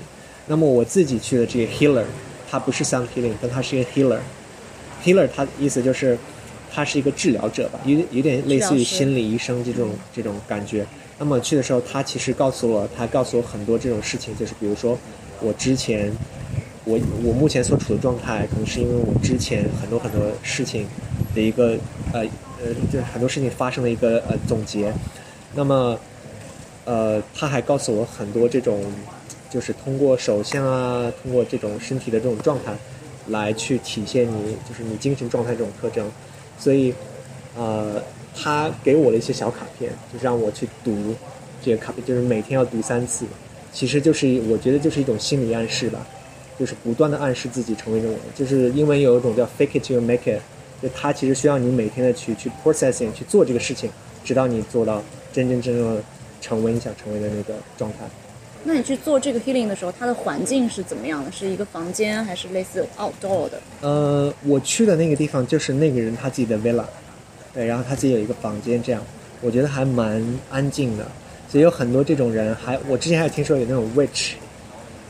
[0.47, 2.05] 那么我自己去的这个 healer，
[2.49, 4.17] 它不是 sound healing，但它是一个 healer。
[5.03, 6.17] healer 它意思就是，
[6.73, 10.83] 它是一个治疗者吧，有有点类似于心理医生这种这种感觉。
[11.19, 14.97] 那么去的时候，他其实告诉我，他告诉我很多这种事情，就是比如说
[15.39, 16.11] 我之前。
[16.86, 20.86] 我我目前所处的状态，可能是因为我之前很多很多事情
[21.34, 21.78] 的一个
[22.13, 22.21] 呃
[22.62, 24.93] 呃，就是很多事情发生的一个呃总结。
[25.56, 26.00] 那么，
[26.86, 28.84] 呃，他还告诉我很多这种，
[29.50, 32.74] 就是通过手相啊，通过这种身体的这种状态，
[33.30, 36.06] 来去体现你就是你精神状态这种特征。
[36.60, 36.93] 所以，
[37.58, 38.02] 呃，
[38.36, 41.15] 他给我了一些小卡片，就让我去读
[41.63, 43.26] 这个卡片，就是每天要读三次。
[43.74, 46.06] 其实就是我觉得就是一种心理暗示吧。
[46.57, 50.39] 就是不断的暗示自己成为这种，就是英文有一种叫 fake it till you make it，
[50.81, 53.89] 就它其实需要你每天的去去 processing 去做这个事情，
[54.23, 56.01] 直到你做到真真正正的
[56.39, 57.99] 成为你想成为的那个状态。
[58.63, 61.31] 那你去做这个 healing 的时候，它的环境是怎么样的？
[61.31, 63.61] 是一个房间还是类似 outdoor 的？
[63.81, 66.85] 呃，我去的那个地方就是那个人他自己的 villa，
[67.53, 69.03] 对，然后他自己有一个房间，这样
[69.41, 71.05] 我觉得还蛮安静的，
[71.47, 74.31] 所以有很多这种人，还我之前还听说有那种 witch。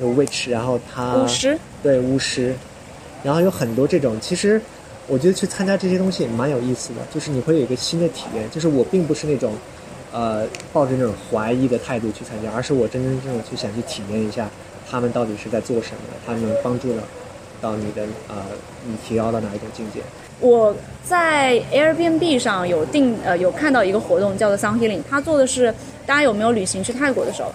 [0.02, 2.54] 有 witch，然后他巫师对巫师，
[3.24, 4.18] 然后有很多这种。
[4.20, 4.62] 其实
[5.08, 8.50] 我觉得去参加这些东西蛮有意思的，就是你会有一个新的体验。
[8.52, 9.54] 就是我并不是那种
[10.12, 14.50] 呃抱着那种怀疑的态度去参加，而是我真真正正去想去体验一下
[14.90, 17.04] 他们到底是在做什么，他们帮助了
[17.62, 18.36] 到你的呃
[18.86, 20.02] 你提高到哪一种境界。
[20.42, 25.74] 我在 Airbnb 上有订呃有看到一个活动叫做 Sun Healing，他做的是
[26.06, 27.54] 大家有没有旅行去泰国的时候？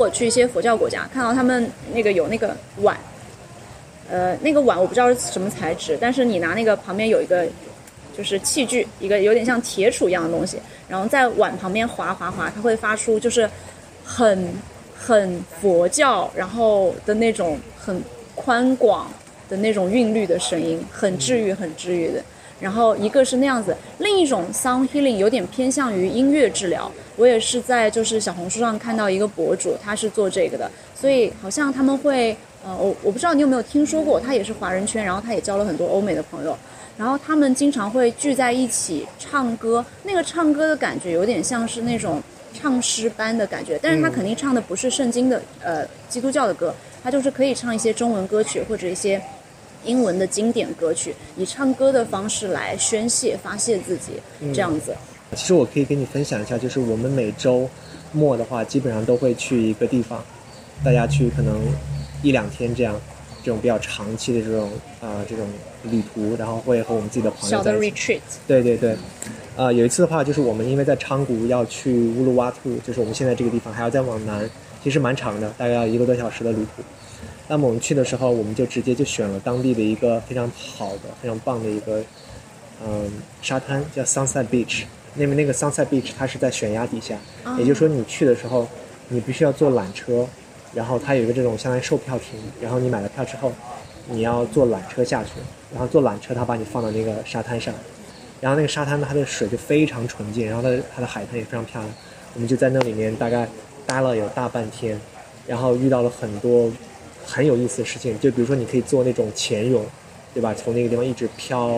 [0.00, 2.96] 或去一些佛教国家，看到他们那个有那个碗，
[4.10, 7.46] 呃，那个碗我不知道是什么材质，但是你拿那个旁边有一个
[8.16, 10.56] 就是器具，一个有点像铁杵一样的东西，
[10.88, 13.46] 然后在碗旁边划划划，它会发出就是
[14.02, 14.48] 很
[14.96, 18.02] 很佛教，然后的那种很
[18.34, 19.06] 宽广
[19.50, 22.24] 的那种韵律的声音，很治愈，很治愈的。
[22.58, 26.90] 然后一个是那样子，另一种 sound healing 有点偏向于音乐治疗。
[27.20, 36.56] 我也是在就是小红书上看到一个博主，他是做这个的，所以好像他们会，呃，我我不知道你有没有听说过，他也是华人圈，然后他也交了很多欧美的朋友，
[36.96, 42.22] 然后他们经常会聚在一起唱歌，那个唱歌的感觉有点像是那种
[42.54, 49.20] 唱诗般的感觉，但是他肯定唱的不是圣经的，呃，基督教的歌，他就是可以唱一些中文歌曲或者一些。
[49.82, 54.12] 英文的经典歌曲，以唱歌的方式来宣泄、发泄自己，
[54.52, 54.94] 这样子。
[55.36, 57.68] 其实我可以跟你分享一下，就是我们每周
[58.12, 60.22] 末的话，基本上都会去一个地方，
[60.84, 61.60] 大家去可能
[62.22, 62.94] 一两天这样，
[63.44, 64.68] 这种比较长期的这种
[65.00, 65.46] 啊这种
[65.84, 68.20] 旅途，然后会和我们自己的朋友在一起。
[68.48, 68.96] 对对对，
[69.56, 74.50] 啊有一次的话，就是我们因为在昌谷要去乌鲁瓦图，就是我们现在这个地方，还要再往南，
[74.82, 76.82] 其实蛮长的，大概要一个多小时的旅途。
[77.46, 82.02] 那么我们去的时候，我们就直接就选了当地的一个非常好的、非常棒的一个，
[82.84, 83.10] 嗯，
[83.42, 84.82] 沙滩叫 Sunset Beach。
[85.14, 87.16] 那边那个 Sunset Beach 它是在悬崖底下，
[87.58, 88.66] 也就是说你去的时候，
[89.08, 90.26] 你必须要坐缆车
[90.72, 93.52] 然后它有一个这种相当于售票亭，然后你买了票之后，
[94.08, 95.30] 你要坐缆车下去，
[95.72, 97.74] 然后坐缆车它把你放到那个沙滩上，
[98.40, 101.92] 然后那个沙滩它的水就非常纯净，然后它的它的海滩也非常漂亮，
[102.34, 103.48] 我们就在那里面大概
[103.86, 105.00] 待了有大半天，
[105.46, 106.70] 然后遇到了很多
[107.26, 109.84] 很有意思的事情，就比如说你可以做那种潜泳，
[110.32, 110.54] 对吧？
[110.54, 111.68] 从那个地方一直飘，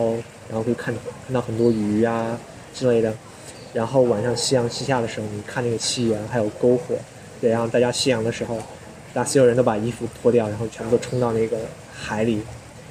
[0.47, 0.93] 然后会看
[1.25, 2.37] 看到很多鱼啊
[2.73, 3.13] 之类的，
[3.73, 6.95] 然后晚上夕阳西下的时候，你看那个夕阳还有篝火，
[7.39, 8.57] 对，然后大家夕阳的时候。
[9.15, 11.55] 大家所有人都把衣服脱掉，然后全部都冲到那个
[11.93, 12.41] 海里，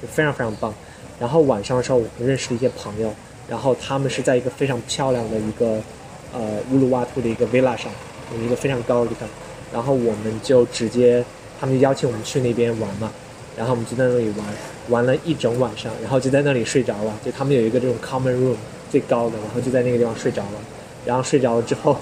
[0.01, 0.73] 就非常非常棒。
[1.19, 3.13] 然后晚上的时候，我们认识了一些朋友，
[3.49, 5.81] 然后他们是在一个非常漂亮的一个
[6.31, 6.39] 呃
[6.71, 7.91] 乌鲁瓦图的一个 villa 上，
[8.33, 9.27] 有一个非常高的地方。
[9.73, 11.21] 然后我们就直接，
[11.59, 13.11] 他们就邀请我们去那边玩嘛，
[13.57, 14.47] 然后我们就在那里玩，
[14.87, 17.13] 玩了一整晚上，然后就在那里睡着了。
[17.25, 18.55] 就他们有一个这种 common room
[18.93, 20.59] 最高的，然后就在那个地方睡着了。
[21.03, 21.97] 然后睡着了之后，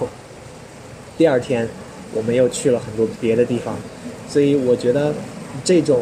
[1.16, 1.66] 第二天
[2.12, 3.74] 我们又去了很多别的地方。
[4.28, 5.14] 所以我觉得，
[5.64, 6.00] 这种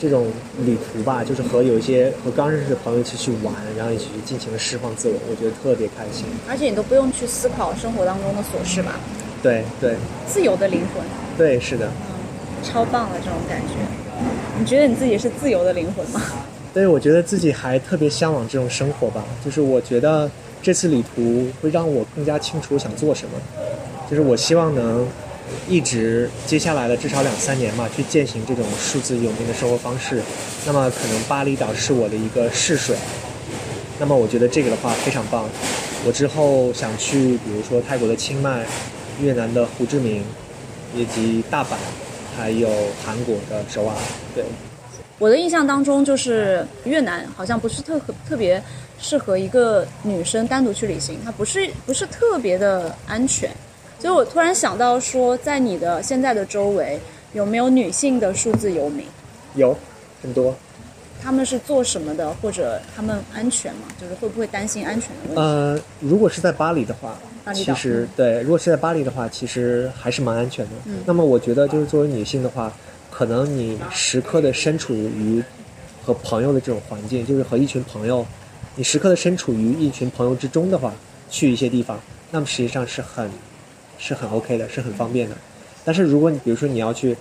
[0.00, 0.26] 这种
[0.64, 6.24] 旅途吧，就是和有一些和刚认识的朋友一起去玩，然后一起去尽情的释放自我，我觉得特别开心。
[6.48, 8.98] 而且你都不用去思考生活当中的琐事吧？
[9.42, 9.96] 对对。
[10.26, 11.04] 自由的灵魂。
[11.36, 11.86] 对，是的。
[11.86, 13.74] 嗯，超棒的这种感觉。
[14.58, 16.20] 你觉得你自己是自由的灵魂吗？
[16.74, 19.24] 对，我觉得自己还特别向往这种生活吧。
[19.44, 20.30] 就是我觉得
[20.62, 23.38] 这次旅途会让我更加清楚想做什么。
[24.10, 25.06] 就是我希望能。
[25.68, 30.22] 一直接下来的至少两三年嘛，去践行这种数字有名的生活方式。
[30.66, 32.96] 那么可能巴厘岛是我的一个试水。
[34.00, 35.44] 那么我觉得这个的话非常棒。
[36.06, 38.64] 我之后想去，比如说泰国的清迈、
[39.20, 40.24] 越南的胡志明，
[40.96, 41.76] 以及大阪，
[42.34, 42.68] 还有
[43.04, 43.94] 韩国的首尔。
[44.34, 44.44] 对，
[45.22, 47.96] 我的印象当中就是越南好像不是特
[48.28, 48.60] 特别
[48.98, 53.48] 适合一个女生单独去旅行，它不是不是特别的安全。
[54.00, 56.98] 所以我突然想到说，在你的现在的周围，
[57.34, 59.06] 有没有女性的数字游民？
[59.54, 59.78] 有，
[60.20, 60.52] 很多。
[61.22, 62.34] 他们是做什么的？
[62.42, 63.82] 或者他们安全吗？
[64.00, 65.40] 就是会不会担心安全的问题？
[65.40, 70.72] 呃，如果是在巴黎的话，巴黎其实对，如果是在巴黎的话，其实还是蛮安全的。
[70.86, 70.98] 嗯。
[71.06, 72.72] 那么我觉得，就是作为女性的话，
[73.22, 75.40] 可能你时刻的身处于
[76.02, 78.26] 和朋友的这种环境，就是和一群朋友，
[78.74, 80.92] 你时刻的身处于一群朋友之中的话，
[81.30, 82.00] 去一些地方，
[82.32, 83.30] 那么实际上是很。
[83.96, 85.36] 是很 OK 的，是很方便的。
[85.84, 87.16] 但是如果你比如说你要去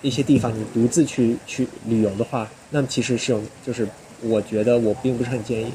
[0.00, 3.86] 一些地方，你独自去去旅游的话，那么其实是有，就是
[4.22, 5.70] 我觉得我并不是很建议。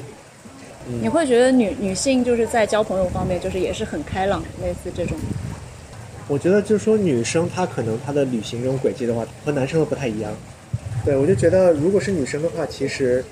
[1.00, 5.16] 你会觉得女女性就是在交朋友方面，就是也是很开朗，类似这种。
[6.28, 10.32] 我觉得就是说女生她可能她的旅行这种轨迹的话，和男生都不太一样。
[11.04, 13.24] 对，我就觉得如果是女生的话，其实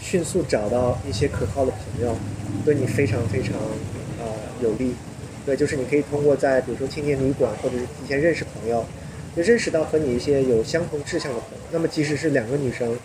[0.00, 2.16] 迅速找到一些可靠的朋友，
[2.64, 3.54] 对你非常非常
[4.20, 4.26] 呃
[4.62, 4.94] 有利。
[5.44, 8.84] 对，就是你可以通过在比如说青年旅馆，或者是提前认识朋友，
[9.36, 11.64] 就认识到和你一些有相同志向的朋友。
[11.72, 12.96] 那么即使是两个女生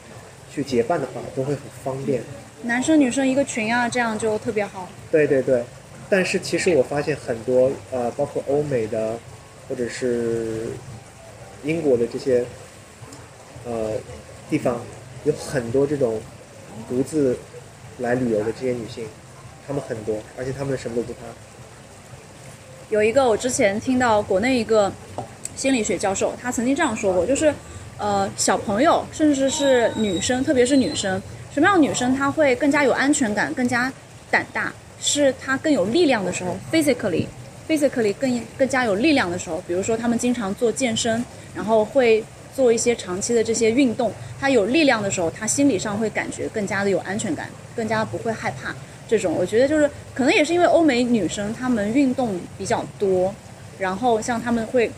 [0.53, 2.21] 去结伴的话，都会很方便。
[2.63, 4.87] 男生女生一个群啊，这样就特别好。
[5.11, 5.63] 对对对，
[6.09, 9.17] 但是其实我发现很多呃，包括欧美的，
[9.71, 10.67] 或者是
[11.63, 12.43] 英国的这些
[13.63, 13.93] 呃
[14.49, 14.81] 地方，
[15.23, 16.19] 有很多这种
[16.89, 17.37] 独自
[17.99, 19.05] 来旅游的这些女性，
[19.65, 21.19] 她们很多，而且她们什么都不怕。
[22.89, 24.91] 有一个我之前听到国内一个
[25.55, 27.53] 心理学教授，他曾经这样说过，就是，
[27.97, 31.21] 呃，小朋友甚至是女生，特别是女生，
[31.53, 33.89] 什么样的女生她会更加有安全感，更加
[34.29, 37.25] 胆大，是她更有力量的时候，physically
[37.77, 41.23] ，physically，physically 更更加有力量的时候，比如说他们经常做健身，
[41.55, 42.23] 然后会
[42.55, 48.75] 做一些长期的这些运动，他有力量的时候，他心理上会感觉更加的有安全感，更加不会害怕。
[49.07, 53.33] 这种我觉得就是可能也是因为欧美女生她们运动比较多，
[53.77, 54.89] 然后像她们会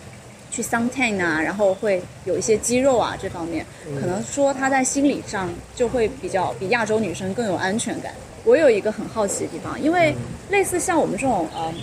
[0.51, 3.65] 去 suntan 啊，然后会有一些肌肉啊这方面，
[3.99, 8.13] 可能说她在心理上就会比较比亚洲女生更有安全感。
[8.43, 10.13] 我有一个很好奇的地方，因为
[10.51, 11.73] 类似像我们这种呃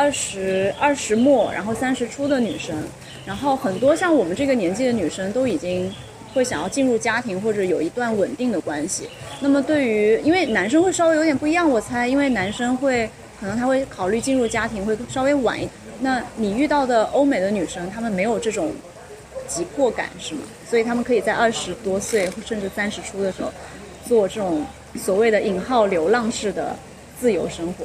[0.00, 2.74] 二十二十末然后三十初的女生，
[3.26, 5.92] 然后很多像我们这个年纪的女生都已经。
[6.32, 9.08] 会想要进入家庭或者有一段稳定的关系，
[9.40, 13.10] 那么对于因为男生会稍微有点不一样，我猜，因为男生会
[13.40, 15.68] 可能他会考虑进入家庭会稍微晚一。
[15.98, 18.72] 那你遇到的欧美的女生，她们没有这种
[19.48, 20.42] 急迫感是吗？
[20.64, 23.52] 所以她们可以在二十多岁甚至三十初的时候
[24.06, 24.64] 做这种
[24.94, 26.76] 所谓的引号流浪式的
[27.20, 27.84] 自由生活。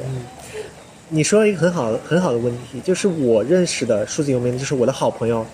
[1.15, 5.45] 你说了一个很好很好的问题，就是我认识的数字游民，就是我的好朋友。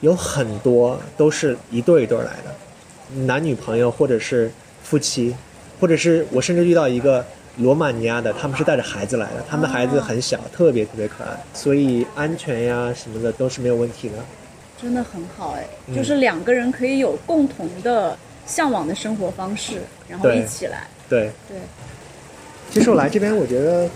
[0.00, 4.50] 有很多都是一对一对来的，男女朋友或者是
[4.82, 5.34] 夫妻，
[5.80, 7.24] 或者是我甚至遇到一个
[7.58, 14.14] 罗马尼亚的，他们是带着孩子来的，他们的孩子很小，特别特别可爱，所以安全呀什么的都是没有问题的。
[14.80, 20.86] 真的很好哎，就是两个人可以有共同的向往的生活方式，然后一起来。
[21.08, 21.58] 对对。
[22.72, 23.88] 其实我来这边，我觉得，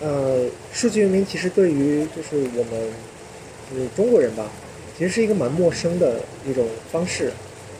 [0.00, 2.90] 呃，数据游民其实对于就是我们
[3.70, 4.48] 就是中国人吧，
[4.96, 7.32] 其实是一个蛮陌生的一种方式。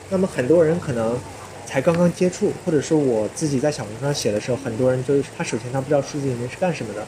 [0.09, 1.17] 那么很多人可能
[1.65, 7.05] 才刚刚接触，或者说我自己在小红书上写的时候，很多人就是他首先他不知道数据游民是干什么的。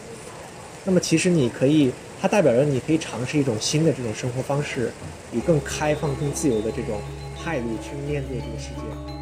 [0.86, 4.91] 那么其实你可以，它代表着你可以尝试一种新的这种生活方式，
[5.32, 6.99] 以更开放、更自由的这种
[7.41, 9.12] 态度去面对这个世界。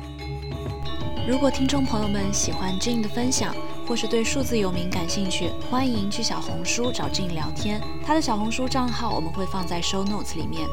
[1.31, 3.55] 如果听众朋友们喜欢 Jane 的分享，
[3.87, 7.81] 或是对数字游民感兴趣，欢迎去小红书找 Jane 聊天。
[8.05, 10.67] 他的小红书账号我们会放在 Show Notes 里面。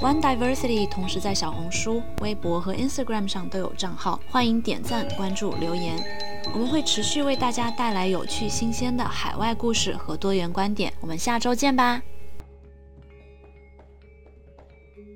[0.00, 6.02] One Diversity 同时在小红书、微博和 Instagram 上都有账号，欢迎点赞、关注、留言。
[6.54, 10.90] 我们会持续为大家带来有趣、新鲜的海外故事和多元观点。
[11.02, 12.00] 我们下周见吧。